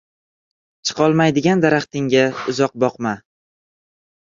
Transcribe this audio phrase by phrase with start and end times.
[0.89, 3.15] •Chiqolmaydigan daraxtingga uzoq boqma.